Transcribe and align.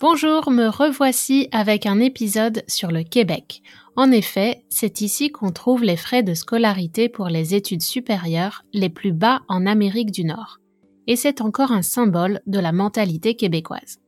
Bonjour, 0.00 0.52
me 0.52 0.68
revoici 0.68 1.48
avec 1.50 1.84
un 1.84 1.98
épisode 1.98 2.62
sur 2.68 2.92
le 2.92 3.02
Québec. 3.02 3.62
En 3.96 4.12
effet, 4.12 4.62
c'est 4.68 5.00
ici 5.00 5.32
qu'on 5.32 5.50
trouve 5.50 5.82
les 5.82 5.96
frais 5.96 6.22
de 6.22 6.34
scolarité 6.34 7.08
pour 7.08 7.26
les 7.26 7.56
études 7.56 7.82
supérieures 7.82 8.64
les 8.72 8.90
plus 8.90 9.10
bas 9.10 9.40
en 9.48 9.66
Amérique 9.66 10.12
du 10.12 10.22
Nord. 10.22 10.60
Et 11.08 11.16
c'est 11.16 11.40
encore 11.40 11.72
un 11.72 11.82
symbole 11.82 12.40
de 12.46 12.60
la 12.60 12.70
mentalité 12.70 13.34
québécoise. 13.34 13.98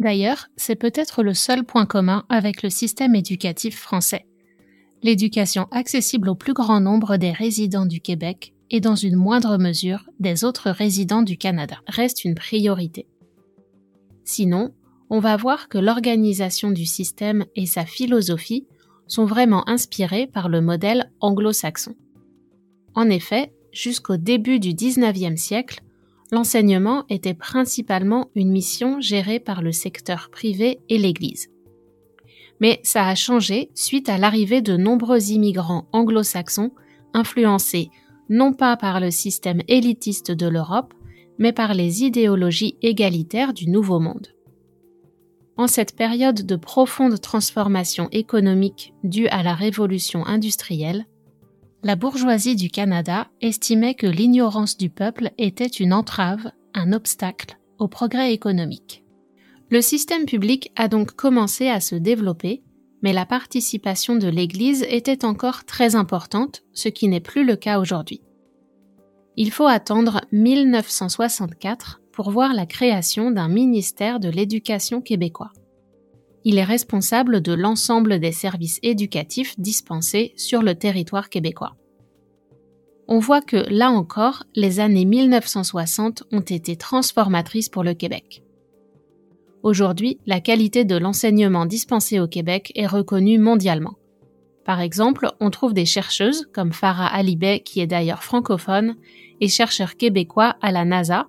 D'ailleurs, 0.00 0.46
c'est 0.56 0.76
peut-être 0.76 1.22
le 1.22 1.34
seul 1.34 1.64
point 1.64 1.84
commun 1.84 2.24
avec 2.30 2.62
le 2.62 2.70
système 2.70 3.14
éducatif 3.14 3.78
français. 3.78 4.24
L'éducation 5.02 5.66
accessible 5.72 6.30
au 6.30 6.34
plus 6.34 6.54
grand 6.54 6.80
nombre 6.80 7.18
des 7.18 7.32
résidents 7.32 7.84
du 7.84 8.00
Québec 8.00 8.54
et 8.70 8.80
dans 8.80 8.96
une 8.96 9.16
moindre 9.16 9.58
mesure 9.58 10.08
des 10.20 10.42
autres 10.42 10.70
résidents 10.70 11.22
du 11.22 11.36
Canada 11.36 11.76
reste 11.86 12.24
une 12.24 12.34
priorité. 12.34 13.06
Sinon, 14.24 14.74
on 15.10 15.20
va 15.20 15.36
voir 15.36 15.68
que 15.68 15.78
l'organisation 15.78 16.70
du 16.70 16.86
système 16.86 17.44
et 17.54 17.66
sa 17.66 17.84
philosophie 17.84 18.66
sont 19.06 19.24
vraiment 19.24 19.68
inspirés 19.68 20.26
par 20.26 20.48
le 20.48 20.60
modèle 20.60 21.12
anglo-saxon. 21.20 21.94
En 22.94 23.08
effet, 23.08 23.52
jusqu'au 23.72 24.16
début 24.16 24.58
du 24.58 24.74
XIXe 24.74 25.40
siècle, 25.40 25.82
l'enseignement 26.32 27.04
était 27.08 27.34
principalement 27.34 28.30
une 28.34 28.50
mission 28.50 29.00
gérée 29.00 29.38
par 29.38 29.62
le 29.62 29.70
secteur 29.70 30.28
privé 30.30 30.80
et 30.88 30.98
l'Église. 30.98 31.50
Mais 32.60 32.80
ça 32.82 33.06
a 33.06 33.14
changé 33.14 33.70
suite 33.74 34.08
à 34.08 34.18
l'arrivée 34.18 34.62
de 34.62 34.76
nombreux 34.76 35.30
immigrants 35.30 35.86
anglo-saxons 35.92 36.72
influencés 37.12 37.90
non 38.28 38.52
pas 38.52 38.76
par 38.76 39.00
le 39.00 39.10
système 39.10 39.62
élitiste 39.68 40.32
de 40.32 40.48
l'Europe, 40.48 40.94
mais 41.38 41.52
par 41.52 41.74
les 41.74 42.02
idéologies 42.02 42.76
égalitaires 42.82 43.52
du 43.52 43.68
Nouveau 43.68 44.00
Monde. 44.00 44.35
En 45.58 45.66
cette 45.66 45.96
période 45.96 46.44
de 46.44 46.56
profonde 46.56 47.18
transformation 47.20 48.08
économique 48.12 48.92
due 49.04 49.28
à 49.28 49.42
la 49.42 49.54
révolution 49.54 50.26
industrielle, 50.26 51.06
la 51.82 51.96
bourgeoisie 51.96 52.56
du 52.56 52.68
Canada 52.68 53.28
estimait 53.40 53.94
que 53.94 54.06
l'ignorance 54.06 54.76
du 54.76 54.90
peuple 54.90 55.30
était 55.38 55.66
une 55.66 55.94
entrave, 55.94 56.50
un 56.74 56.92
obstacle 56.92 57.58
au 57.78 57.88
progrès 57.88 58.34
économique. 58.34 59.04
Le 59.70 59.80
système 59.80 60.26
public 60.26 60.72
a 60.76 60.88
donc 60.88 61.12
commencé 61.12 61.68
à 61.68 61.80
se 61.80 61.94
développer, 61.94 62.62
mais 63.02 63.12
la 63.12 63.24
participation 63.26 64.16
de 64.16 64.28
l'Église 64.28 64.84
était 64.88 65.24
encore 65.24 65.64
très 65.64 65.96
importante, 65.96 66.62
ce 66.72 66.88
qui 66.88 67.08
n'est 67.08 67.20
plus 67.20 67.44
le 67.44 67.56
cas 67.56 67.80
aujourd'hui. 67.80 68.20
Il 69.36 69.50
faut 69.50 69.66
attendre 69.66 70.22
1964 70.32 72.00
pour 72.16 72.30
voir 72.30 72.54
la 72.54 72.64
création 72.64 73.30
d'un 73.30 73.48
ministère 73.48 74.20
de 74.20 74.30
l'éducation 74.30 75.02
québécois. 75.02 75.52
Il 76.44 76.56
est 76.56 76.64
responsable 76.64 77.42
de 77.42 77.52
l'ensemble 77.52 78.18
des 78.20 78.32
services 78.32 78.80
éducatifs 78.82 79.60
dispensés 79.60 80.32
sur 80.36 80.62
le 80.62 80.74
territoire 80.74 81.28
québécois. 81.28 81.76
On 83.06 83.18
voit 83.18 83.42
que, 83.42 83.70
là 83.70 83.90
encore, 83.90 84.44
les 84.54 84.80
années 84.80 85.04
1960 85.04 86.24
ont 86.32 86.40
été 86.40 86.76
transformatrices 86.76 87.68
pour 87.68 87.84
le 87.84 87.92
Québec. 87.92 88.42
Aujourd'hui, 89.62 90.18
la 90.24 90.40
qualité 90.40 90.86
de 90.86 90.96
l'enseignement 90.96 91.66
dispensé 91.66 92.18
au 92.18 92.26
Québec 92.26 92.72
est 92.76 92.86
reconnue 92.86 93.38
mondialement. 93.38 93.96
Par 94.64 94.80
exemple, 94.80 95.30
on 95.40 95.50
trouve 95.50 95.74
des 95.74 95.84
chercheuses 95.84 96.48
comme 96.54 96.72
Farah 96.72 97.14
Alibay, 97.14 97.60
qui 97.60 97.80
est 97.80 97.86
d'ailleurs 97.86 98.24
francophone, 98.24 98.96
et 99.42 99.48
chercheurs 99.48 99.96
québécois 99.98 100.56
à 100.62 100.72
la 100.72 100.86
NASA, 100.86 101.28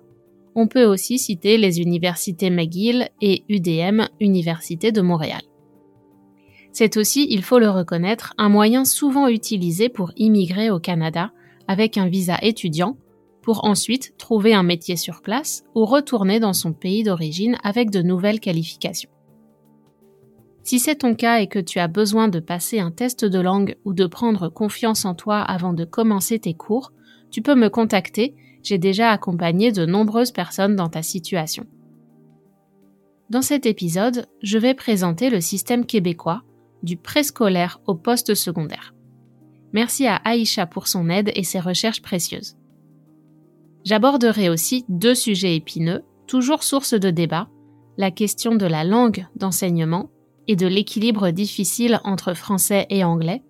on 0.58 0.66
peut 0.66 0.84
aussi 0.84 1.20
citer 1.20 1.56
les 1.56 1.80
universités 1.80 2.50
McGill 2.50 3.10
et 3.22 3.44
UDM, 3.48 4.08
Université 4.20 4.90
de 4.90 5.00
Montréal. 5.00 5.42
C'est 6.72 6.96
aussi, 6.96 7.28
il 7.30 7.44
faut 7.44 7.60
le 7.60 7.70
reconnaître, 7.70 8.34
un 8.38 8.48
moyen 8.48 8.84
souvent 8.84 9.28
utilisé 9.28 9.88
pour 9.88 10.10
immigrer 10.16 10.70
au 10.70 10.80
Canada 10.80 11.30
avec 11.68 11.96
un 11.96 12.08
visa 12.08 12.38
étudiant, 12.42 12.96
pour 13.40 13.66
ensuite 13.66 14.14
trouver 14.18 14.52
un 14.52 14.64
métier 14.64 14.96
sur 14.96 15.22
place 15.22 15.62
ou 15.76 15.84
retourner 15.84 16.40
dans 16.40 16.52
son 16.52 16.72
pays 16.72 17.04
d'origine 17.04 17.56
avec 17.62 17.90
de 17.90 18.02
nouvelles 18.02 18.40
qualifications. 18.40 19.10
Si 20.64 20.80
c'est 20.80 20.96
ton 20.96 21.14
cas 21.14 21.38
et 21.38 21.46
que 21.46 21.60
tu 21.60 21.78
as 21.78 21.88
besoin 21.88 22.26
de 22.26 22.40
passer 22.40 22.80
un 22.80 22.90
test 22.90 23.24
de 23.24 23.38
langue 23.38 23.76
ou 23.84 23.94
de 23.94 24.06
prendre 24.06 24.48
confiance 24.48 25.04
en 25.04 25.14
toi 25.14 25.40
avant 25.40 25.72
de 25.72 25.84
commencer 25.84 26.40
tes 26.40 26.54
cours, 26.54 26.90
tu 27.30 27.42
peux 27.42 27.54
me 27.54 27.70
contacter 27.70 28.34
j'ai 28.68 28.76
déjà 28.76 29.12
accompagné 29.12 29.72
de 29.72 29.86
nombreuses 29.86 30.30
personnes 30.30 30.76
dans 30.76 30.90
ta 30.90 31.02
situation. 31.02 31.64
Dans 33.30 33.40
cet 33.40 33.64
épisode, 33.64 34.26
je 34.42 34.58
vais 34.58 34.74
présenter 34.74 35.30
le 35.30 35.40
système 35.40 35.86
québécois, 35.86 36.42
du 36.82 36.98
préscolaire 36.98 37.80
au 37.86 37.94
poste 37.94 38.34
secondaire. 38.34 38.94
Merci 39.72 40.06
à 40.06 40.16
Aïcha 40.16 40.66
pour 40.66 40.86
son 40.86 41.08
aide 41.08 41.32
et 41.34 41.44
ses 41.44 41.60
recherches 41.60 42.02
précieuses. 42.02 42.56
J'aborderai 43.84 44.50
aussi 44.50 44.84
deux 44.90 45.14
sujets 45.14 45.56
épineux, 45.56 46.02
toujours 46.26 46.62
source 46.62 46.92
de 46.92 47.08
débat, 47.08 47.48
la 47.96 48.10
question 48.10 48.54
de 48.54 48.66
la 48.66 48.84
langue 48.84 49.26
d'enseignement 49.34 50.10
et 50.46 50.56
de 50.56 50.66
l'équilibre 50.66 51.30
difficile 51.30 52.00
entre 52.04 52.34
français 52.34 52.86
et 52.90 53.02
anglais, 53.02 53.42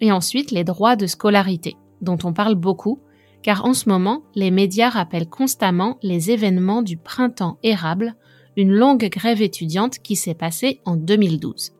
et 0.00 0.10
ensuite 0.10 0.52
les 0.52 0.64
droits 0.64 0.96
de 0.96 1.06
scolarité, 1.06 1.76
dont 2.00 2.18
on 2.24 2.32
parle 2.32 2.54
beaucoup 2.54 3.02
car 3.42 3.64
en 3.64 3.74
ce 3.74 3.88
moment, 3.88 4.22
les 4.34 4.50
médias 4.50 4.88
rappellent 4.88 5.28
constamment 5.28 5.98
les 6.02 6.30
événements 6.30 6.82
du 6.82 6.96
printemps 6.96 7.58
érable, 7.62 8.16
une 8.56 8.72
longue 8.72 9.08
grève 9.08 9.42
étudiante 9.42 9.98
qui 10.00 10.16
s'est 10.16 10.34
passée 10.34 10.80
en 10.84 10.96
2012. 10.96 11.72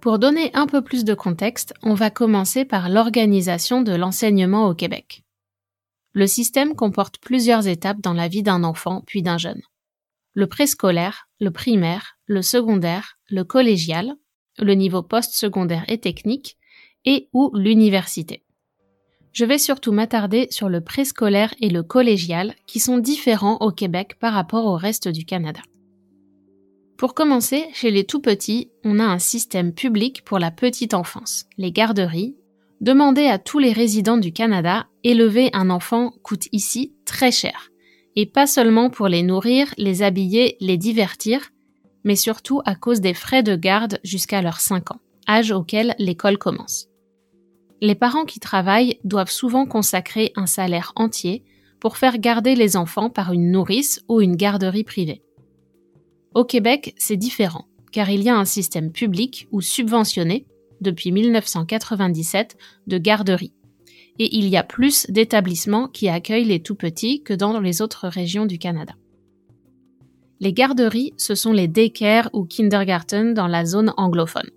Pour 0.00 0.18
donner 0.18 0.50
un 0.54 0.66
peu 0.66 0.82
plus 0.82 1.04
de 1.04 1.12
contexte, 1.12 1.74
on 1.82 1.92
va 1.92 2.08
commencer 2.08 2.64
par 2.64 2.88
l'organisation 2.88 3.82
de 3.82 3.92
l'enseignement 3.92 4.66
au 4.66 4.74
Québec. 4.74 5.24
Le 6.12 6.26
système 6.26 6.74
comporte 6.74 7.18
plusieurs 7.18 7.68
étapes 7.68 8.00
dans 8.00 8.14
la 8.14 8.26
vie 8.26 8.42
d'un 8.42 8.64
enfant 8.64 9.02
puis 9.06 9.22
d'un 9.22 9.36
jeune. 9.38 9.60
Le 10.32 10.46
préscolaire, 10.46 11.28
le 11.38 11.50
primaire, 11.50 12.16
le 12.24 12.40
secondaire, 12.40 13.18
le 13.28 13.44
collégial, 13.44 14.14
le 14.58 14.74
niveau 14.74 15.02
post-secondaire 15.02 15.84
et 15.88 15.98
technique, 15.98 16.56
et 17.04 17.28
ou 17.32 17.50
l'université 17.54 18.44
je 19.32 19.44
vais 19.44 19.58
surtout 19.58 19.92
m'attarder 19.92 20.48
sur 20.50 20.68
le 20.68 20.80
préscolaire 20.80 21.54
et 21.60 21.70
le 21.70 21.82
collégial 21.82 22.54
qui 22.66 22.80
sont 22.80 22.98
différents 22.98 23.58
au 23.60 23.70
Québec 23.70 24.16
par 24.18 24.32
rapport 24.32 24.66
au 24.66 24.76
reste 24.76 25.08
du 25.08 25.24
Canada. 25.24 25.60
Pour 26.98 27.14
commencer, 27.14 27.64
chez 27.72 27.90
les 27.90 28.04
tout 28.04 28.20
petits, 28.20 28.70
on 28.84 28.98
a 28.98 29.04
un 29.04 29.18
système 29.18 29.72
public 29.72 30.22
pour 30.24 30.38
la 30.38 30.50
petite 30.50 30.94
enfance, 30.94 31.46
les 31.56 31.72
garderies, 31.72 32.36
Demander 32.80 33.26
à 33.26 33.38
tous 33.38 33.58
les 33.58 33.74
résidents 33.74 34.16
du 34.16 34.32
Canada, 34.32 34.86
élever 35.04 35.50
un 35.52 35.68
enfant 35.68 36.14
coûte 36.22 36.46
ici 36.50 36.94
très 37.04 37.30
cher. 37.30 37.70
Et 38.16 38.24
pas 38.24 38.46
seulement 38.46 38.88
pour 38.88 39.06
les 39.06 39.22
nourrir, 39.22 39.74
les 39.76 40.02
habiller, 40.02 40.56
les 40.60 40.78
divertir, 40.78 41.50
mais 42.04 42.16
surtout 42.16 42.62
à 42.64 42.74
cause 42.74 43.02
des 43.02 43.12
frais 43.12 43.42
de 43.42 43.54
garde 43.54 44.00
jusqu'à 44.02 44.40
leurs 44.40 44.60
5 44.60 44.92
ans, 44.92 45.00
âge 45.28 45.52
auquel 45.52 45.94
l'école 45.98 46.38
commence. 46.38 46.89
Les 47.80 47.94
parents 47.94 48.26
qui 48.26 48.40
travaillent 48.40 48.98
doivent 49.04 49.30
souvent 49.30 49.64
consacrer 49.64 50.32
un 50.36 50.46
salaire 50.46 50.92
entier 50.96 51.42
pour 51.80 51.96
faire 51.96 52.18
garder 52.18 52.54
les 52.54 52.76
enfants 52.76 53.08
par 53.08 53.32
une 53.32 53.50
nourrice 53.50 54.04
ou 54.08 54.20
une 54.20 54.36
garderie 54.36 54.84
privée. 54.84 55.22
Au 56.34 56.44
Québec, 56.44 56.94
c'est 56.98 57.16
différent, 57.16 57.66
car 57.90 58.10
il 58.10 58.22
y 58.22 58.28
a 58.28 58.36
un 58.36 58.44
système 58.44 58.92
public 58.92 59.48
ou 59.50 59.62
subventionné 59.62 60.46
depuis 60.82 61.10
1997 61.10 62.56
de 62.86 62.98
garderie. 62.98 63.54
Et 64.18 64.36
il 64.36 64.48
y 64.48 64.56
a 64.58 64.62
plus 64.62 65.06
d'établissements 65.10 65.88
qui 65.88 66.08
accueillent 66.08 66.44
les 66.44 66.62
tout-petits 66.62 67.22
que 67.22 67.32
dans 67.32 67.58
les 67.58 67.80
autres 67.80 68.08
régions 68.08 68.44
du 68.44 68.58
Canada. 68.58 68.94
Les 70.40 70.52
garderies, 70.52 71.14
ce 71.16 71.34
sont 71.34 71.52
les 71.52 71.68
daycare 71.68 72.28
ou 72.32 72.44
kindergarten 72.44 73.34
dans 73.34 73.46
la 73.46 73.64
zone 73.64 73.92
anglophone. 73.96 74.50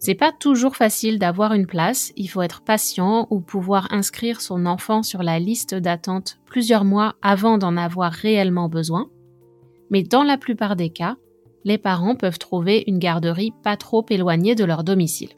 C'est 0.00 0.14
pas 0.14 0.32
toujours 0.32 0.76
facile 0.76 1.18
d'avoir 1.18 1.52
une 1.52 1.66
place, 1.66 2.10
il 2.16 2.26
faut 2.26 2.40
être 2.40 2.62
patient 2.62 3.26
ou 3.28 3.40
pouvoir 3.40 3.86
inscrire 3.92 4.40
son 4.40 4.64
enfant 4.64 5.02
sur 5.02 5.22
la 5.22 5.38
liste 5.38 5.74
d'attente 5.74 6.38
plusieurs 6.46 6.86
mois 6.86 7.16
avant 7.20 7.58
d'en 7.58 7.76
avoir 7.76 8.10
réellement 8.10 8.70
besoin. 8.70 9.10
Mais 9.90 10.02
dans 10.02 10.22
la 10.22 10.38
plupart 10.38 10.74
des 10.74 10.88
cas, 10.88 11.16
les 11.64 11.76
parents 11.76 12.16
peuvent 12.16 12.38
trouver 12.38 12.82
une 12.86 12.98
garderie 12.98 13.52
pas 13.62 13.76
trop 13.76 14.06
éloignée 14.08 14.54
de 14.54 14.64
leur 14.64 14.84
domicile. 14.84 15.34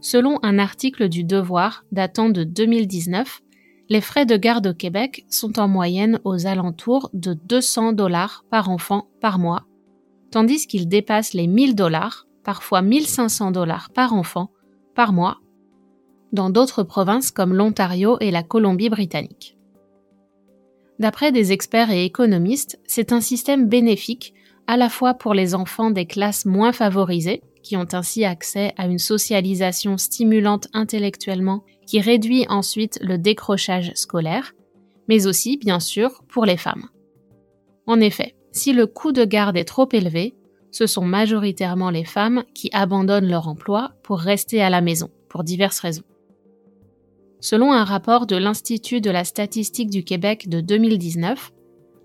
Selon 0.00 0.38
un 0.44 0.60
article 0.60 1.08
du 1.08 1.24
Devoir 1.24 1.84
datant 1.90 2.28
de 2.28 2.44
2019, 2.44 3.42
les 3.88 4.00
frais 4.00 4.26
de 4.26 4.36
garde 4.36 4.68
au 4.68 4.74
Québec 4.74 5.26
sont 5.28 5.58
en 5.58 5.66
moyenne 5.66 6.20
aux 6.22 6.46
alentours 6.46 7.10
de 7.12 7.34
200 7.34 7.92
dollars 7.92 8.44
par 8.50 8.70
enfant 8.70 9.08
par 9.20 9.40
mois, 9.40 9.64
tandis 10.30 10.68
qu'ils 10.68 10.86
dépassent 10.86 11.34
les 11.34 11.48
1000 11.48 11.74
dollars, 11.74 12.25
parfois 12.46 12.80
1500 12.80 13.50
dollars 13.50 13.90
par 13.90 14.14
enfant 14.14 14.52
par 14.94 15.12
mois, 15.12 15.40
dans 16.32 16.48
d'autres 16.48 16.84
provinces 16.84 17.32
comme 17.32 17.52
l'Ontario 17.52 18.18
et 18.20 18.30
la 18.30 18.44
Colombie-Britannique. 18.44 19.58
D'après 21.00 21.32
des 21.32 21.52
experts 21.52 21.90
et 21.90 22.04
économistes, 22.04 22.78
c'est 22.86 23.12
un 23.12 23.20
système 23.20 23.68
bénéfique 23.68 24.32
à 24.68 24.76
la 24.76 24.88
fois 24.88 25.14
pour 25.14 25.34
les 25.34 25.56
enfants 25.56 25.90
des 25.90 26.06
classes 26.06 26.46
moins 26.46 26.72
favorisées, 26.72 27.42
qui 27.64 27.76
ont 27.76 27.88
ainsi 27.92 28.24
accès 28.24 28.72
à 28.76 28.86
une 28.86 29.00
socialisation 29.00 29.98
stimulante 29.98 30.68
intellectuellement 30.72 31.64
qui 31.84 32.00
réduit 32.00 32.46
ensuite 32.48 33.00
le 33.02 33.18
décrochage 33.18 33.92
scolaire, 33.94 34.54
mais 35.08 35.26
aussi, 35.26 35.56
bien 35.56 35.80
sûr, 35.80 36.22
pour 36.28 36.44
les 36.46 36.56
femmes. 36.56 36.88
En 37.86 38.00
effet, 38.00 38.36
si 38.52 38.72
le 38.72 38.86
coût 38.86 39.10
de 39.10 39.24
garde 39.24 39.56
est 39.56 39.64
trop 39.64 39.88
élevé, 39.92 40.36
ce 40.76 40.86
sont 40.86 41.06
majoritairement 41.06 41.88
les 41.88 42.04
femmes 42.04 42.44
qui 42.52 42.68
abandonnent 42.74 43.30
leur 43.30 43.48
emploi 43.48 43.92
pour 44.02 44.18
rester 44.18 44.60
à 44.60 44.68
la 44.68 44.82
maison, 44.82 45.08
pour 45.30 45.42
diverses 45.42 45.80
raisons. 45.80 46.02
Selon 47.40 47.72
un 47.72 47.84
rapport 47.84 48.26
de 48.26 48.36
l'Institut 48.36 49.00
de 49.00 49.10
la 49.10 49.24
statistique 49.24 49.88
du 49.88 50.04
Québec 50.04 50.50
de 50.50 50.60
2019, 50.60 51.50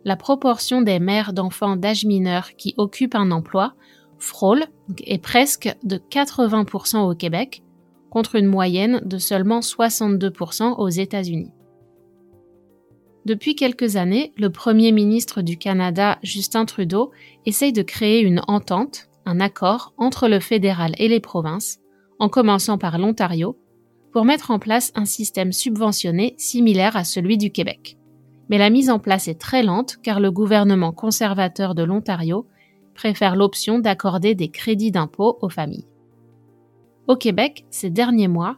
la 0.05 0.15
proportion 0.15 0.81
des 0.81 0.99
mères 0.99 1.33
d'enfants 1.33 1.75
d'âge 1.75 2.05
mineur 2.05 2.55
qui 2.55 2.73
occupent 2.77 3.15
un 3.15 3.31
emploi 3.31 3.73
frôle 4.19 4.63
est 5.05 5.21
presque 5.21 5.75
de 5.83 5.97
80% 5.97 6.99
au 6.99 7.13
Québec, 7.13 7.63
contre 8.09 8.35
une 8.35 8.47
moyenne 8.47 9.01
de 9.03 9.17
seulement 9.17 9.59
62% 9.59 10.75
aux 10.77 10.89
États-Unis. 10.89 11.51
Depuis 13.25 13.55
quelques 13.55 13.95
années, 13.95 14.33
le 14.37 14.49
Premier 14.49 14.91
ministre 14.91 15.41
du 15.41 15.57
Canada, 15.57 16.17
Justin 16.23 16.65
Trudeau, 16.65 17.11
essaye 17.45 17.73
de 17.73 17.83
créer 17.83 18.21
une 18.21 18.41
entente, 18.47 19.09
un 19.25 19.39
accord 19.39 19.93
entre 19.97 20.27
le 20.27 20.39
fédéral 20.39 20.93
et 20.97 21.07
les 21.07 21.19
provinces, 21.19 21.79
en 22.19 22.29
commençant 22.29 22.77
par 22.77 22.97
l'Ontario, 22.97 23.57
pour 24.11 24.25
mettre 24.25 24.51
en 24.51 24.59
place 24.59 24.91
un 24.95 25.05
système 25.05 25.51
subventionné 25.51 26.33
similaire 26.37 26.97
à 26.97 27.03
celui 27.03 27.37
du 27.37 27.51
Québec 27.51 27.97
mais 28.51 28.57
la 28.57 28.69
mise 28.69 28.89
en 28.89 28.99
place 28.99 29.29
est 29.29 29.39
très 29.39 29.63
lente 29.63 29.97
car 30.03 30.19
le 30.19 30.29
gouvernement 30.29 30.91
conservateur 30.91 31.73
de 31.73 31.83
l'Ontario 31.83 32.45
préfère 32.93 33.37
l'option 33.37 33.79
d'accorder 33.79 34.35
des 34.35 34.49
crédits 34.49 34.91
d'impôt 34.91 35.37
aux 35.41 35.47
familles. 35.47 35.87
Au 37.07 37.15
Québec, 37.15 37.65
ces 37.69 37.89
derniers 37.89 38.27
mois, 38.27 38.57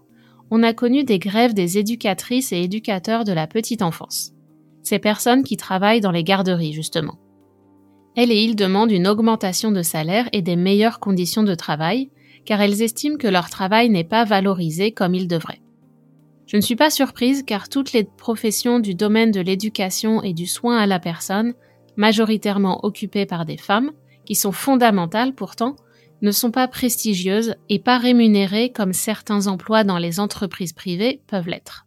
on 0.49 0.63
a 0.63 0.73
connu 0.73 1.03
des 1.03 1.19
grèves 1.19 1.53
des 1.53 1.77
éducatrices 1.77 2.51
et 2.51 2.63
éducateurs 2.63 3.23
de 3.23 3.33
la 3.33 3.45
petite 3.45 3.83
enfance. 3.83 4.33
Ces 4.83 4.99
personnes 4.99 5.43
qui 5.43 5.57
travaillent 5.57 6.01
dans 6.01 6.11
les 6.11 6.23
garderies, 6.23 6.73
justement. 6.73 7.17
Elles 8.15 8.31
et 8.31 8.43
ils 8.43 8.55
demandent 8.55 8.91
une 8.91 9.07
augmentation 9.07 9.71
de 9.71 9.81
salaire 9.81 10.29
et 10.33 10.41
des 10.41 10.55
meilleures 10.55 10.99
conditions 10.99 11.43
de 11.43 11.55
travail, 11.55 12.11
car 12.45 12.61
elles 12.61 12.81
estiment 12.81 13.17
que 13.17 13.27
leur 13.27 13.49
travail 13.49 13.89
n'est 13.89 14.03
pas 14.03 14.25
valorisé 14.25 14.91
comme 14.91 15.15
il 15.15 15.27
devrait. 15.27 15.61
Je 16.45 16.57
ne 16.57 16.61
suis 16.61 16.75
pas 16.75 16.89
surprise 16.89 17.43
car 17.43 17.69
toutes 17.69 17.93
les 17.93 18.03
professions 18.03 18.79
du 18.79 18.93
domaine 18.93 19.31
de 19.31 19.39
l'éducation 19.39 20.21
et 20.21 20.33
du 20.33 20.45
soin 20.45 20.77
à 20.77 20.85
la 20.85 20.99
personne, 20.99 21.53
majoritairement 21.95 22.85
occupées 22.85 23.25
par 23.25 23.45
des 23.45 23.57
femmes, 23.57 23.91
qui 24.25 24.35
sont 24.35 24.51
fondamentales 24.51 25.33
pourtant, 25.33 25.75
ne 26.21 26.31
sont 26.31 26.51
pas 26.51 26.67
prestigieuses 26.67 27.55
et 27.69 27.79
pas 27.79 27.97
rémunérées 27.97 28.71
comme 28.71 28.93
certains 28.93 29.47
emplois 29.47 29.83
dans 29.83 29.97
les 29.97 30.19
entreprises 30.19 30.73
privées 30.73 31.21
peuvent 31.27 31.49
l'être. 31.49 31.85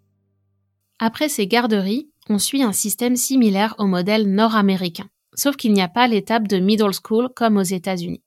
Après 0.98 1.28
ces 1.28 1.46
garderies, 1.46 2.08
on 2.28 2.38
suit 2.38 2.62
un 2.62 2.72
système 2.72 3.16
similaire 3.16 3.74
au 3.78 3.86
modèle 3.86 4.32
nord-américain, 4.32 5.08
sauf 5.34 5.56
qu'il 5.56 5.72
n'y 5.72 5.82
a 5.82 5.88
pas 5.88 6.08
l'étape 6.08 6.48
de 6.48 6.58
middle 6.58 6.92
school 6.92 7.28
comme 7.34 7.56
aux 7.56 7.62
États-Unis. 7.62 8.22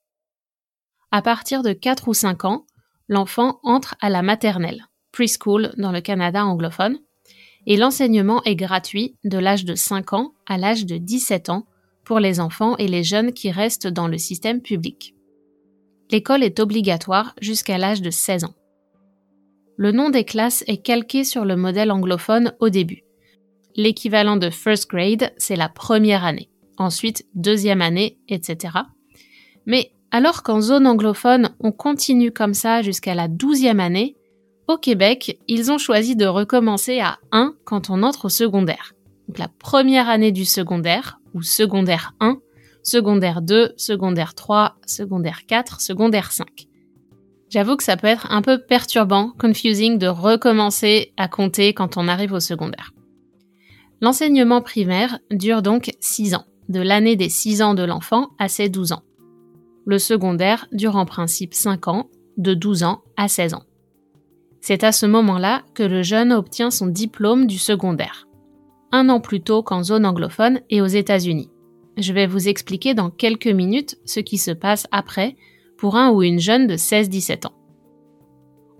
À 1.11 1.21
partir 1.21 1.63
de 1.63 1.73
4 1.73 2.07
ou 2.07 2.13
5 2.13 2.45
ans, 2.45 2.65
l'enfant 3.07 3.59
entre 3.63 3.95
à 3.99 4.09
la 4.09 4.21
maternelle 4.21 4.85
preschool 5.11 5.73
dans 5.77 5.91
le 5.91 6.01
Canada 6.01 6.45
anglophone, 6.45 6.99
et 7.65 7.77
l'enseignement 7.77 8.43
est 8.43 8.55
gratuit 8.55 9.17
de 9.23 9.37
l'âge 9.37 9.65
de 9.65 9.75
5 9.75 10.13
ans 10.13 10.33
à 10.47 10.57
l'âge 10.57 10.85
de 10.85 10.97
17 10.97 11.49
ans 11.49 11.65
pour 12.05 12.19
les 12.19 12.39
enfants 12.39 12.77
et 12.77 12.87
les 12.87 13.03
jeunes 13.03 13.33
qui 13.33 13.51
restent 13.51 13.87
dans 13.87 14.07
le 14.07 14.17
système 14.17 14.61
public. 14.61 15.13
L'école 16.11 16.43
est 16.43 16.59
obligatoire 16.59 17.35
jusqu'à 17.41 17.77
l'âge 17.77 18.01
de 18.01 18.09
16 18.09 18.45
ans. 18.45 18.55
Le 19.77 19.91
nom 19.91 20.09
des 20.09 20.23
classes 20.23 20.63
est 20.67 20.81
calqué 20.81 21.23
sur 21.23 21.45
le 21.45 21.55
modèle 21.55 21.91
anglophone 21.91 22.53
au 22.59 22.69
début. 22.69 23.03
L'équivalent 23.75 24.37
de 24.37 24.49
first 24.49 24.89
grade, 24.89 25.31
c'est 25.37 25.55
la 25.55 25.69
première 25.69 26.25
année, 26.25 26.49
ensuite 26.77 27.25
deuxième 27.35 27.81
année, 27.81 28.17
etc. 28.27 28.73
Mais 29.65 29.91
alors 30.11 30.43
qu'en 30.43 30.59
zone 30.59 30.87
anglophone, 30.87 31.49
on 31.59 31.71
continue 31.71 32.31
comme 32.31 32.53
ça 32.53 32.81
jusqu'à 32.81 33.13
la 33.13 33.27
douzième 33.27 33.79
année, 33.79 34.15
au 34.67 34.77
Québec, 34.77 35.39
ils 35.47 35.71
ont 35.71 35.77
choisi 35.77 36.15
de 36.15 36.25
recommencer 36.25 36.99
à 36.99 37.17
1 37.31 37.55
quand 37.65 37.89
on 37.89 38.03
entre 38.03 38.25
au 38.25 38.29
secondaire. 38.29 38.93
Donc 39.27 39.37
la 39.37 39.47
première 39.47 40.09
année 40.09 40.31
du 40.31 40.45
secondaire, 40.45 41.19
ou 41.33 41.41
secondaire 41.41 42.13
1, 42.19 42.37
secondaire 42.83 43.41
2, 43.41 43.73
secondaire 43.77 44.33
3, 44.35 44.75
secondaire 44.85 45.45
4, 45.47 45.81
secondaire 45.81 46.31
5. 46.31 46.47
J'avoue 47.49 47.77
que 47.77 47.83
ça 47.83 47.97
peut 47.97 48.07
être 48.07 48.31
un 48.31 48.43
peu 48.43 48.59
perturbant, 48.59 49.31
confusing 49.39 49.97
de 49.97 50.07
recommencer 50.07 51.13
à 51.17 51.27
compter 51.27 51.73
quand 51.73 51.97
on 51.97 52.07
arrive 52.07 52.33
au 52.33 52.39
secondaire. 52.39 52.91
L'enseignement 54.01 54.61
primaire 54.61 55.19
dure 55.29 55.61
donc 55.61 55.91
6 55.99 56.35
ans, 56.35 56.45
de 56.69 56.79
l'année 56.79 57.15
des 57.15 57.29
6 57.29 57.61
ans 57.61 57.73
de 57.73 57.83
l'enfant 57.83 58.29
à 58.39 58.47
ses 58.47 58.69
12 58.69 58.93
ans. 58.93 59.03
Le 59.85 59.97
secondaire 59.97 60.67
dure 60.71 60.95
en 60.95 61.05
principe 61.05 61.53
5 61.53 61.87
ans, 61.87 62.09
de 62.37 62.53
12 62.53 62.83
ans 62.83 63.01
à 63.17 63.27
16 63.27 63.55
ans. 63.55 63.63
C'est 64.61 64.83
à 64.83 64.91
ce 64.91 65.05
moment-là 65.05 65.63
que 65.73 65.83
le 65.83 66.03
jeune 66.03 66.31
obtient 66.31 66.71
son 66.71 66.87
diplôme 66.87 67.47
du 67.47 67.57
secondaire, 67.57 68.27
un 68.91 69.09
an 69.09 69.19
plus 69.19 69.41
tôt 69.41 69.63
qu'en 69.63 69.83
zone 69.83 70.05
anglophone 70.05 70.61
et 70.69 70.81
aux 70.81 70.87
États-Unis. 70.87 71.49
Je 71.97 72.13
vais 72.13 72.27
vous 72.27 72.47
expliquer 72.47 72.93
dans 72.93 73.09
quelques 73.09 73.47
minutes 73.47 73.97
ce 74.05 74.21
qui 74.21 74.37
se 74.37 74.51
passe 74.51 74.87
après 74.91 75.35
pour 75.77 75.97
un 75.97 76.11
ou 76.11 76.23
une 76.23 76.39
jeune 76.39 76.67
de 76.67 76.75
16-17 76.75 77.47
ans. 77.47 77.53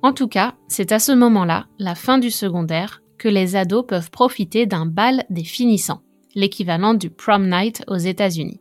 En 0.02 0.14
tout 0.14 0.30
cas, 0.30 0.56
c'est 0.70 0.94
à 0.94 1.00
ce 1.00 1.12
moment-là, 1.12 1.68
la 1.78 1.96
fin 1.96 2.18
du 2.18 2.32
secondaire, 2.32 3.02
que 3.20 3.28
les 3.28 3.56
ados 3.56 3.86
peuvent 3.86 4.10
profiter 4.10 4.66
d'un 4.66 4.88
bal 4.88 5.26
des 5.30 5.44
finissants, 5.44 6.02
l'équivalent 6.34 6.96
du 6.96 7.12
prom 7.12 7.48
night 7.48 7.84
aux 7.88 7.98
États-Unis. 7.98 8.60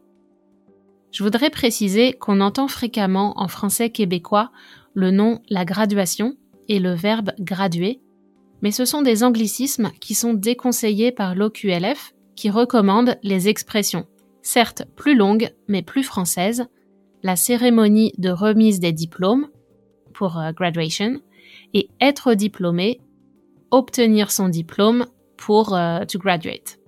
Je 1.10 1.22
voudrais 1.22 1.48
préciser 1.48 2.12
qu'on 2.12 2.42
entend 2.42 2.68
fréquemment 2.68 3.32
en 3.40 3.48
français 3.48 3.88
québécois 3.88 4.50
le 4.92 5.10
nom 5.10 5.40
la 5.48 5.64
graduation 5.64 6.36
et 6.68 6.80
le 6.80 6.92
verbe 6.92 7.30
graduer, 7.38 8.00
mais 8.60 8.72
ce 8.72 8.84
sont 8.84 9.02
des 9.02 9.24
anglicismes 9.24 9.90
qui 10.00 10.14
sont 10.14 10.34
déconseillés 10.34 11.12
par 11.12 11.34
l'OQLF 11.34 12.12
qui 12.36 12.50
recommande 12.50 13.16
les 13.22 13.48
expressions, 13.48 14.06
certes 14.42 14.84
plus 14.96 15.16
longues 15.16 15.50
mais 15.66 15.82
plus 15.82 16.02
françaises, 16.02 16.66
la 17.22 17.36
cérémonie 17.36 18.12
de 18.18 18.30
remise 18.30 18.80
des 18.80 18.92
diplômes 18.92 19.48
pour 20.12 20.38
euh, 20.38 20.52
graduation 20.52 21.20
et 21.74 21.88
être 22.00 22.34
diplômé, 22.34 23.00
obtenir 23.70 24.30
son 24.30 24.48
diplôme 24.48 25.06
pour 25.36 25.74
euh, 25.74 26.04
to 26.04 26.18
graduate. 26.18 26.78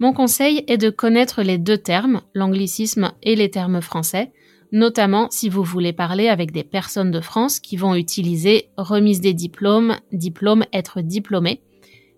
Mon 0.00 0.12
conseil 0.12 0.64
est 0.68 0.78
de 0.78 0.90
connaître 0.90 1.42
les 1.42 1.58
deux 1.58 1.78
termes, 1.78 2.20
l'anglicisme 2.34 3.12
et 3.22 3.34
les 3.34 3.50
termes 3.50 3.80
français, 3.80 4.32
notamment 4.70 5.28
si 5.30 5.48
vous 5.48 5.64
voulez 5.64 5.92
parler 5.92 6.28
avec 6.28 6.52
des 6.52 6.62
personnes 6.62 7.10
de 7.10 7.20
France 7.20 7.58
qui 7.58 7.76
vont 7.76 7.94
utiliser 7.94 8.68
remise 8.76 9.20
des 9.20 9.34
diplômes, 9.34 9.96
diplôme, 10.12 10.64
être 10.72 11.00
diplômé. 11.00 11.62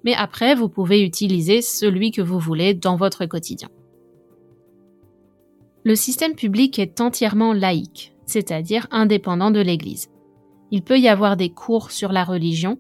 Mais 0.05 0.15
après, 0.15 0.55
vous 0.55 0.69
pouvez 0.69 1.03
utiliser 1.03 1.63
celui 1.63 2.11
que 2.11 2.23
vous 2.23 2.39
voulez 2.39 2.75
dans 2.75 2.97
votre 2.97 3.27
quotidien. 3.27 3.69
Le 5.85 5.95
système 5.95 6.35
public 6.35 6.79
est 6.79 7.01
entièrement 7.01 7.55
laïque, 7.55 8.15
c'est-à-dire 8.27 8.87
indépendant 8.91 9.51
de 9.51 9.61
l'Église. 9.61 10.11
Il 10.71 10.83
peut 10.83 10.99
y 10.99 11.09
avoir 11.09 11.37
des 11.37 11.51
cours 11.51 11.91
sur 11.91 12.13
la 12.13 12.25
religion, 12.25 12.79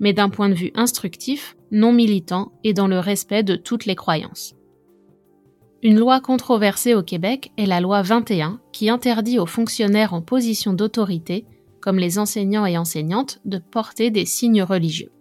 mais 0.00 0.12
d'un 0.12 0.28
point 0.28 0.48
de 0.48 0.54
vue 0.54 0.72
instructif, 0.74 1.56
non 1.70 1.92
militant 1.92 2.52
et 2.64 2.72
dans 2.72 2.86
le 2.86 2.98
respect 2.98 3.42
de 3.42 3.56
toutes 3.56 3.86
les 3.86 3.96
croyances. 3.96 4.54
Une 5.82 5.98
loi 5.98 6.20
controversée 6.20 6.94
au 6.94 7.02
Québec 7.02 7.52
est 7.56 7.66
la 7.66 7.80
loi 7.80 8.02
21 8.02 8.60
qui 8.72 8.90
interdit 8.90 9.38
aux 9.38 9.46
fonctionnaires 9.46 10.12
en 10.12 10.22
position 10.22 10.72
d'autorité, 10.72 11.46
comme 11.80 11.98
les 11.98 12.18
enseignants 12.18 12.66
et 12.66 12.76
enseignantes, 12.76 13.40
de 13.44 13.58
porter 13.58 14.10
des 14.10 14.24
signes 14.24 14.62
religieux. 14.62 15.12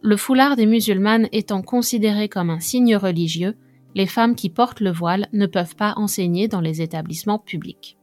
Le 0.00 0.16
foulard 0.16 0.56
des 0.56 0.66
musulmanes 0.66 1.28
étant 1.32 1.62
considéré 1.62 2.28
comme 2.28 2.50
un 2.50 2.60
signe 2.60 2.96
religieux, 2.96 3.56
les 3.94 4.06
femmes 4.06 4.34
qui 4.34 4.48
portent 4.48 4.80
le 4.80 4.90
voile 4.90 5.28
ne 5.32 5.46
peuvent 5.46 5.76
pas 5.76 5.94
enseigner 5.96 6.48
dans 6.48 6.60
les 6.60 6.80
établissements 6.80 7.38
publics. 7.38 7.98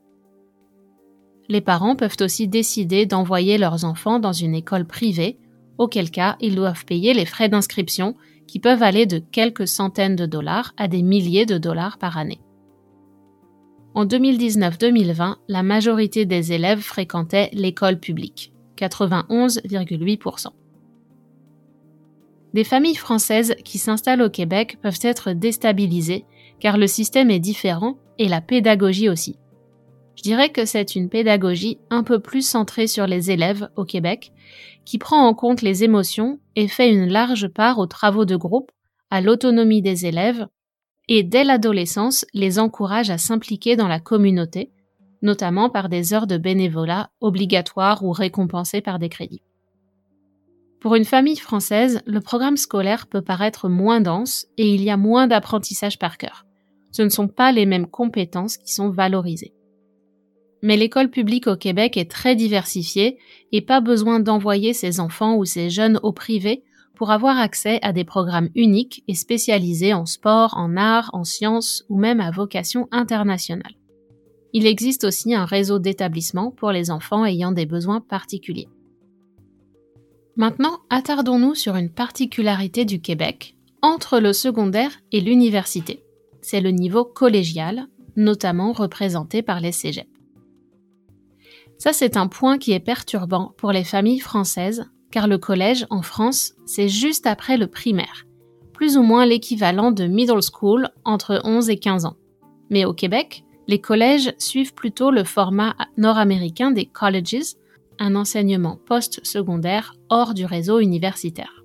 Les 1.48 1.62
parents 1.62 1.96
peuvent 1.96 2.18
aussi 2.22 2.48
décider 2.48 3.06
d'envoyer 3.06 3.58
leurs 3.58 3.84
enfants 3.86 4.20
dans 4.20 4.34
une 4.34 4.54
école 4.54 4.86
privée, 4.86 5.40
auquel 5.80 6.12
cas 6.12 6.36
ils 6.40 6.56
doivent 6.56 6.86
payer 6.86 7.16
les 7.16 7.26
frais 7.26 7.50
d'inscription 7.50 8.16
qui 8.46 8.60
peuvent 8.60 8.84
aller 8.84 9.08
de 9.08 9.18
quelques 9.18 9.68
centaines 9.68 10.16
de 10.16 10.28
dollars 10.28 10.74
à 10.78 10.88
des 10.88 11.02
milliers 11.02 11.48
de 11.48 11.58
dollars 11.58 11.98
par 11.98 12.18
année. 12.18 12.42
En 13.96 14.06
2019-2020, 14.06 15.38
la 15.48 15.64
majorité 15.64 16.26
des 16.26 16.54
élèves 16.54 16.82
fréquentaient 16.82 17.50
l'école 17.54 18.00
publique, 18.00 18.54
91,8%. 18.78 20.48
Des 22.54 22.64
familles 22.64 22.96
françaises 22.96 23.56
qui 23.64 23.78
s'installent 23.78 24.22
au 24.22 24.30
Québec 24.30 24.78
peuvent 24.82 25.00
être 25.02 25.34
déstabilisées 25.34 26.26
car 26.60 26.78
le 26.78 26.88
système 26.88 27.32
est 27.32 27.40
différent 27.40 27.98
et 28.18 28.28
la 28.28 28.42
pédagogie 28.42 29.10
aussi. 29.10 29.38
Je 30.20 30.24
dirais 30.24 30.50
que 30.50 30.66
c'est 30.66 30.98
une 30.98 31.08
pédagogie 31.08 31.78
un 31.90 32.04
peu 32.04 32.20
plus 32.20 32.46
centrée 32.46 32.88
sur 32.88 33.08
les 33.08 33.32
élèves 33.32 33.70
au 33.78 33.86
Québec, 33.86 34.34
qui 34.84 34.98
prend 34.98 35.26
en 35.26 35.34
compte 35.34 35.62
les 35.62 35.86
émotions 35.86 36.42
et 36.58 36.68
fait 36.68 36.92
une 36.92 37.08
large 37.08 37.48
part 37.48 37.80
aux 37.80 37.86
travaux 37.86 38.26
de 38.26 38.36
groupe, 38.36 38.70
à 39.12 39.22
l'autonomie 39.22 39.82
des 39.82 40.08
élèves, 40.08 40.46
et 41.08 41.24
dès 41.24 41.46
l'adolescence 41.46 42.26
les 42.34 42.60
encourage 42.60 43.10
à 43.10 43.18
s'impliquer 43.18 43.78
dans 43.78 43.88
la 43.88 44.02
communauté, 44.02 44.74
notamment 45.22 45.70
par 45.70 45.88
des 45.88 46.14
heures 46.14 46.28
de 46.28 46.38
bénévolat 46.38 47.12
obligatoires 47.22 48.04
ou 48.04 48.12
récompensées 48.12 48.82
par 48.82 49.00
des 49.00 49.08
crédits. 49.08 49.44
Pour 50.82 50.96
une 50.96 51.06
famille 51.06 51.38
française, 51.38 52.02
le 52.06 52.20
programme 52.20 52.58
scolaire 52.58 53.08
peut 53.08 53.22
paraître 53.22 53.70
moins 53.70 54.02
dense 54.02 54.48
et 54.58 54.68
il 54.68 54.84
y 54.84 54.90
a 54.90 54.98
moins 54.98 55.28
d'apprentissage 55.28 55.98
par 55.98 56.18
cœur. 56.18 56.46
Ce 56.92 57.04
ne 57.04 57.10
sont 57.10 57.30
pas 57.30 57.54
les 57.54 57.66
mêmes 57.66 57.88
compétences 57.88 58.58
qui 58.58 58.74
sont 58.74 58.90
valorisées. 58.90 59.54
Mais 60.62 60.78
l'école 60.78 61.10
publique 61.10 61.48
au 61.48 61.56
Québec 61.56 61.98
est 61.98 62.10
très 62.10 62.36
diversifiée 62.36 63.18
et 63.52 63.62
pas 63.62 63.82
besoin 63.82 64.20
d'envoyer 64.20 64.74
ses 64.74 65.00
enfants 65.00 65.36
ou 65.36 65.46
ses 65.46 65.70
jeunes 65.70 66.00
au 66.04 66.12
privé 66.12 66.64
pour 66.96 67.12
avoir 67.12 67.40
accès 67.40 67.80
à 67.82 67.94
des 67.94 68.04
programmes 68.04 68.50
uniques 68.56 69.04
et 69.08 69.16
spécialisés 69.16 69.94
en 69.94 70.06
sport, 70.06 70.54
en 70.58 70.76
art, 70.76 71.10
en 71.14 71.24
sciences 71.24 71.86
ou 71.88 71.98
même 71.98 72.20
à 72.20 72.30
vocation 72.30 72.90
internationale. 72.92 73.76
Il 74.52 74.66
existe 74.66 75.06
aussi 75.06 75.34
un 75.34 75.46
réseau 75.46 75.80
d'établissements 75.80 76.52
pour 76.52 76.72
les 76.72 76.92
enfants 76.92 77.24
ayant 77.24 77.54
des 77.54 77.66
besoins 77.66 78.02
particuliers. 78.02 78.68
Maintenant, 80.36 80.80
attardons-nous 80.90 81.56
sur 81.56 81.76
une 81.76 81.90
particularité 81.90 82.84
du 82.84 83.00
Québec 83.00 83.56
entre 83.82 84.20
le 84.20 84.34
secondaire 84.34 84.92
et 85.12 85.22
l'université. 85.22 86.04
C'est 86.42 86.62
le 86.62 86.72
niveau 86.72 87.06
collégial, 87.06 87.88
notamment 88.16 88.74
représenté 88.74 89.42
par 89.42 89.60
les 89.60 89.72
cégeps. 89.72 90.10
Ça, 91.80 91.94
c'est 91.94 92.18
un 92.18 92.28
point 92.28 92.58
qui 92.58 92.74
est 92.74 92.82
perturbant 92.82 93.54
pour 93.58 93.72
les 93.72 93.86
familles 93.86 94.20
françaises, 94.20 94.86
car 95.12 95.28
le 95.28 95.38
collège 95.38 95.88
en 95.90 96.02
France, 96.02 96.54
c'est 96.66 96.90
juste 96.90 97.26
après 97.26 97.58
le 97.58 97.68
primaire, 97.68 98.26
plus 98.74 98.98
ou 98.98 99.02
moins 99.02 99.26
l'équivalent 99.26 99.92
de 99.92 100.06
middle 100.06 100.42
school 100.44 100.90
entre 101.06 101.40
11 101.46 101.70
et 101.70 101.80
15 101.80 102.04
ans. 102.04 102.18
Mais 102.70 102.84
au 102.84 102.94
Québec, 102.94 103.46
les 103.68 103.80
collèges 103.80 104.34
suivent 104.38 104.74
plutôt 104.74 105.10
le 105.10 105.24
format 105.24 105.74
nord-américain 105.96 106.72
des 106.72 106.86
colleges, 106.86 107.56
un 107.98 108.16
enseignement 108.16 108.78
post-secondaire 108.86 109.94
hors 110.10 110.34
du 110.34 110.44
réseau 110.44 110.80
universitaire. 110.80 111.64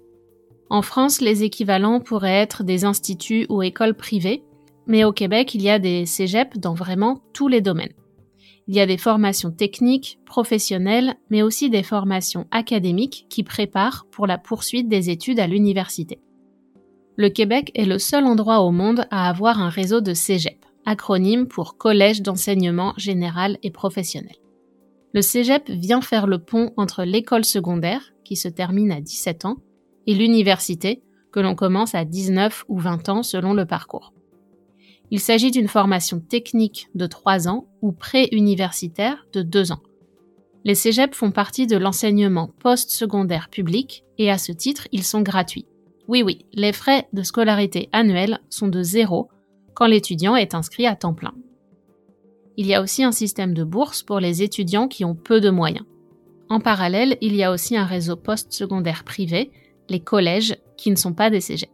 En 0.70 0.82
France, 0.82 1.20
les 1.20 1.42
équivalents 1.42 1.98
pourraient 1.98 2.40
être 2.40 2.62
des 2.62 2.84
instituts 2.84 3.46
ou 3.48 3.62
écoles 3.62 3.94
privées, 3.94 4.44
mais 4.86 5.02
au 5.02 5.12
Québec, 5.12 5.56
il 5.56 5.62
y 5.62 5.70
a 5.70 5.80
des 5.80 6.06
cégeps 6.06 6.58
dans 6.58 6.74
vraiment 6.74 7.20
tous 7.32 7.48
les 7.48 7.60
domaines. 7.60 7.94
Il 8.66 8.74
y 8.74 8.80
a 8.80 8.86
des 8.86 8.96
formations 8.96 9.50
techniques, 9.50 10.18
professionnelles, 10.24 11.16
mais 11.28 11.42
aussi 11.42 11.68
des 11.68 11.82
formations 11.82 12.46
académiques 12.50 13.26
qui 13.28 13.42
préparent 13.42 14.06
pour 14.10 14.26
la 14.26 14.38
poursuite 14.38 14.88
des 14.88 15.10
études 15.10 15.38
à 15.38 15.46
l'université. 15.46 16.18
Le 17.16 17.28
Québec 17.28 17.70
est 17.74 17.84
le 17.84 17.98
seul 17.98 18.24
endroit 18.24 18.60
au 18.60 18.70
monde 18.70 19.06
à 19.10 19.28
avoir 19.28 19.60
un 19.60 19.68
réseau 19.68 20.00
de 20.00 20.14
cégep, 20.14 20.64
acronyme 20.86 21.46
pour 21.46 21.76
Collège 21.76 22.22
d'enseignement 22.22 22.94
général 22.96 23.58
et 23.62 23.70
professionnel. 23.70 24.36
Le 25.12 25.20
cégep 25.20 25.70
vient 25.70 26.00
faire 26.00 26.26
le 26.26 26.38
pont 26.38 26.72
entre 26.76 27.04
l'école 27.04 27.44
secondaire, 27.44 28.14
qui 28.24 28.34
se 28.34 28.48
termine 28.48 28.90
à 28.90 29.00
17 29.00 29.44
ans, 29.44 29.58
et 30.06 30.14
l'université, 30.14 31.02
que 31.30 31.40
l'on 31.40 31.54
commence 31.54 31.94
à 31.94 32.04
19 32.04 32.64
ou 32.68 32.78
20 32.78 33.08
ans 33.10 33.22
selon 33.22 33.52
le 33.52 33.66
parcours. 33.66 34.13
Il 35.14 35.20
s'agit 35.20 35.52
d'une 35.52 35.68
formation 35.68 36.18
technique 36.18 36.88
de 36.96 37.06
3 37.06 37.46
ans 37.46 37.68
ou 37.82 37.92
pré-universitaire 37.92 39.28
de 39.32 39.42
2 39.42 39.70
ans. 39.70 39.80
Les 40.64 40.74
cégeps 40.74 41.16
font 41.16 41.30
partie 41.30 41.68
de 41.68 41.76
l'enseignement 41.76 42.50
post-secondaire 42.58 43.48
public 43.48 44.02
et 44.18 44.28
à 44.28 44.38
ce 44.38 44.50
titre, 44.50 44.88
ils 44.90 45.04
sont 45.04 45.22
gratuits. 45.22 45.66
Oui, 46.08 46.24
oui, 46.24 46.46
les 46.52 46.72
frais 46.72 47.06
de 47.12 47.22
scolarité 47.22 47.88
annuels 47.92 48.40
sont 48.50 48.66
de 48.66 48.82
zéro 48.82 49.28
quand 49.74 49.86
l'étudiant 49.86 50.34
est 50.34 50.52
inscrit 50.52 50.88
à 50.88 50.96
temps 50.96 51.14
plein. 51.14 51.34
Il 52.56 52.66
y 52.66 52.74
a 52.74 52.82
aussi 52.82 53.04
un 53.04 53.12
système 53.12 53.54
de 53.54 53.62
bourse 53.62 54.02
pour 54.02 54.18
les 54.18 54.42
étudiants 54.42 54.88
qui 54.88 55.04
ont 55.04 55.14
peu 55.14 55.40
de 55.40 55.50
moyens. 55.50 55.86
En 56.48 56.58
parallèle, 56.58 57.18
il 57.20 57.36
y 57.36 57.44
a 57.44 57.52
aussi 57.52 57.76
un 57.76 57.86
réseau 57.86 58.16
post-secondaire 58.16 59.04
privé, 59.04 59.52
les 59.88 60.00
collèges, 60.00 60.56
qui 60.76 60.90
ne 60.90 60.96
sont 60.96 61.14
pas 61.14 61.30
des 61.30 61.40
cégeps. 61.40 61.70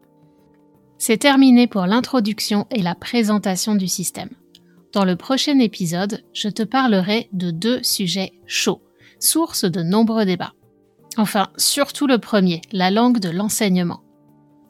C'est 1.03 1.17
terminé 1.17 1.67
pour 1.67 1.87
l'introduction 1.87 2.67
et 2.71 2.83
la 2.83 2.95
présentation 2.95 3.75
du 3.75 3.89
système. 3.89 4.29
Dans 4.93 5.07
le 5.07 5.17
prochain 5.17 5.59
épisode, 5.59 6.23
je 6.35 6.51
te 6.51 6.63
parlerai 6.63 7.31
de 7.33 7.51
deux 7.51 7.83
sujets 7.83 8.35
chauds, 8.47 8.83
source 9.19 9.65
de 9.65 9.83
nombreux 9.83 10.27
débats. 10.27 10.53
Enfin, 11.17 11.49
surtout 11.57 12.07
le 12.07 12.19
premier, 12.19 12.61
la 12.71 12.91
langue 12.91 13.19
de 13.19 13.31
l'enseignement. 13.31 14.03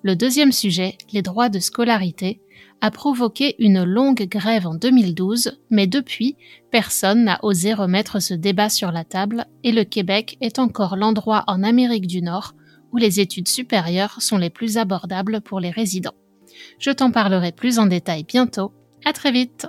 Le 0.04 0.14
deuxième 0.14 0.52
sujet, 0.52 0.96
les 1.12 1.22
droits 1.22 1.48
de 1.48 1.58
scolarité, 1.58 2.40
a 2.80 2.92
provoqué 2.92 3.56
une 3.58 3.82
longue 3.82 4.28
grève 4.28 4.68
en 4.68 4.76
2012, 4.76 5.58
mais 5.68 5.88
depuis, 5.88 6.36
personne 6.70 7.24
n'a 7.24 7.40
osé 7.42 7.74
remettre 7.74 8.22
ce 8.22 8.34
débat 8.34 8.68
sur 8.68 8.92
la 8.92 9.02
table 9.02 9.46
et 9.64 9.72
le 9.72 9.82
Québec 9.82 10.38
est 10.40 10.60
encore 10.60 10.94
l'endroit 10.94 11.42
en 11.48 11.64
Amérique 11.64 12.06
du 12.06 12.22
Nord 12.22 12.54
où 12.92 12.96
les 12.96 13.20
études 13.20 13.48
supérieures 13.48 14.20
sont 14.20 14.38
les 14.38 14.50
plus 14.50 14.78
abordables 14.78 15.40
pour 15.40 15.60
les 15.60 15.70
résidents. 15.70 16.14
Je 16.78 16.90
t'en 16.90 17.10
parlerai 17.10 17.52
plus 17.52 17.78
en 17.78 17.86
détail 17.86 18.24
bientôt. 18.24 18.72
À 19.04 19.12
très 19.12 19.32
vite! 19.32 19.66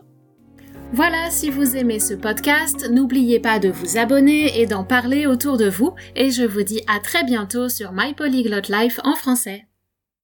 Voilà, 0.94 1.30
si 1.30 1.50
vous 1.50 1.78
aimez 1.78 2.00
ce 2.00 2.14
podcast, 2.14 2.90
n'oubliez 2.92 3.40
pas 3.40 3.60
de 3.60 3.70
vous 3.70 3.98
abonner 3.98 4.60
et 4.60 4.66
d'en 4.66 4.84
parler 4.84 5.26
autour 5.26 5.58
de 5.58 5.70
vous, 5.70 5.94
et 6.18 6.32
je 6.32 6.44
vous 6.44 6.64
dis 6.64 6.82
à 6.88 7.00
très 7.00 7.24
bientôt 7.24 7.70
sur 7.70 7.94
My 7.94 8.14
Polyglot 8.14 8.70
Life 8.70 9.00
en 9.06 9.16
français. 9.16 9.66